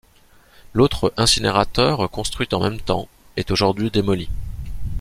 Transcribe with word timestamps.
L'autre 0.73 1.13
incinérateur 1.15 2.09
construit 2.09 2.47
en 2.53 2.63
même 2.63 2.79
temps 2.81 3.07
est 3.37 3.51
aujourd'hui 3.51 3.91
démoli. 3.91 4.29